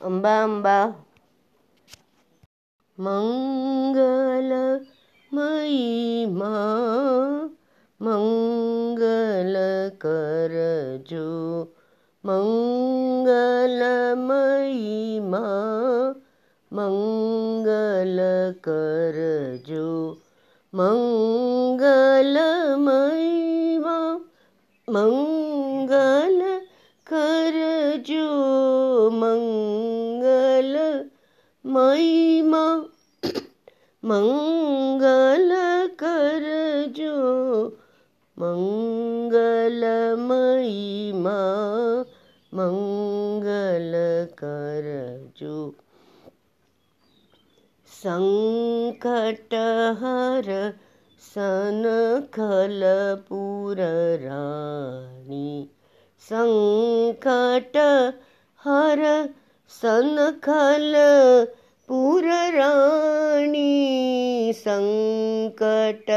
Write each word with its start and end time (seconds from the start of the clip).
अम्बा 0.00 0.30
अम्बा 0.42 0.76
मंगल 2.98 4.50
मई 5.34 6.26
माँ 6.30 7.44
मंगल 8.00 9.54
कर 10.04 10.54
जो। 11.10 11.26
मंगलमयी 12.26 15.20
माँ 15.20 16.10
मंगल 16.72 18.18
कर 18.68 19.18
जो। 19.66 19.86
मंगलमयी 20.74 21.38
माँ 23.78 24.14
मंगल 24.90 26.40
कर 27.06 27.56
जो। 28.06 29.10
मंगल 29.10 29.59
मई 31.66 32.42
माँ 32.42 32.86
मंगल 34.04 35.50
कर 35.88 36.44
जो। 36.96 37.66
मंगलमयी 38.38 41.12
माँ 41.12 42.04
मंगल 42.54 43.92
कर 44.32 44.86
जो। 45.36 45.74
संकट 47.86 49.54
हर 49.98 50.74
सन 51.20 51.82
खल 52.34 52.80
पुर 53.28 53.76
रानी। 54.20 55.70
संकट 56.20 57.76
हर 58.64 59.28
सन 59.70 60.40
खल 60.44 60.94
पुर 61.88 62.24
रानी 62.28 63.66
संकट 64.56 66.10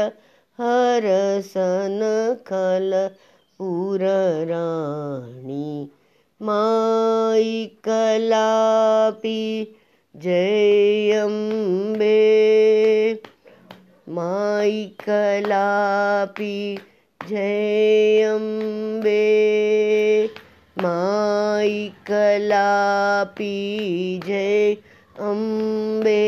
हर 0.60 1.02
सन 1.44 2.00
खल 2.46 3.10
पुर 3.58 4.00
रानी। 4.48 5.90
माई 6.42 7.66
कलापी 7.84 9.74
जय 10.16 11.12
अम्बे। 11.12 12.14
माई 14.08 14.96
कलापी 15.00 16.78
जय 17.28 18.22
अम्बे। 18.22 19.24
माई 20.82 21.92
कलापी 22.06 23.50
जय 24.26 24.76
अम्बे। 25.20 26.22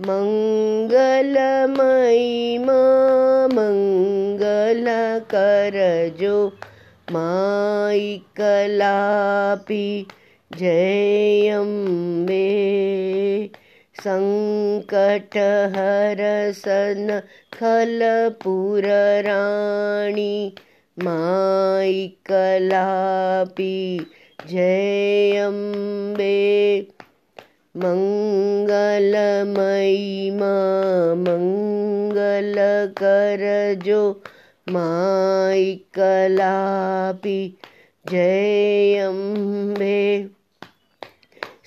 मंगलमयी 0.00 2.58
माँ 2.58 3.48
मंगल 3.48 4.84
कर 5.34 5.76
जो 6.20 6.36
माई 7.12 8.22
कलापी 8.36 10.06
जय 10.56 11.48
अम्बे। 11.48 12.44
संकट 13.94 15.36
हर 15.76 16.52
सन 16.52 17.20
खल 17.52 18.00
राणी 19.24 20.54
माई 20.96 22.06
कलापी, 22.30 24.06
जय 24.46 25.36
अम्बे। 25.36 26.34
मंगलमयी 27.74 30.30
माँ 30.30 31.14
मंगल 31.16 32.54
कर 33.02 33.42
जो 33.84 34.00
माई 34.68 35.74
कलापी, 35.94 37.38
जय 38.10 38.98
अम्बे। 38.98 39.94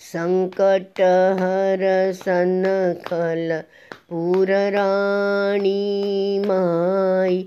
संकट 0.02 1.02
हर 1.40 1.82
सन 2.14 2.64
खल 3.08 3.62
पुर 4.10 4.52
राणी 4.74 6.40
माई 6.46 7.42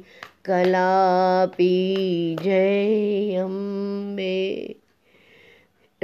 कलापी 0.50 1.74
जय 2.42 3.36
अम्बे 3.36 4.36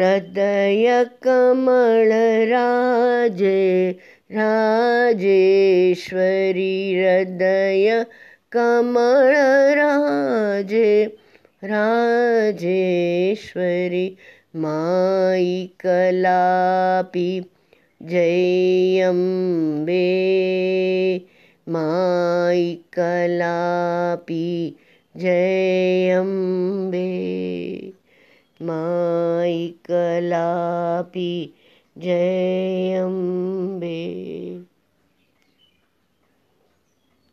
हृदय 0.01 1.05
कमल 1.23 2.13
राजे, 2.51 3.91
राजेश्वरी 4.33 6.95
हृदय 6.95 8.05
कमल 8.53 9.33
राजे, 9.79 11.17
राजेश्वरी 11.65 14.17
माई 14.57 15.71
कलापी 15.81 17.41
जय 18.03 19.01
अम्बे 19.01 20.05
माई 21.69 22.75
कलापी 22.99 24.45
जय 25.17 26.11
अम्बे 26.19 27.07
माई 28.61 29.69
कलापी 29.91 31.31
जय 31.99 32.95
अम्बे 33.03 33.97